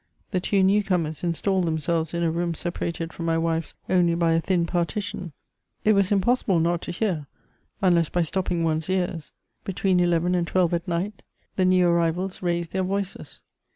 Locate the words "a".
2.23-2.31, 4.33-4.41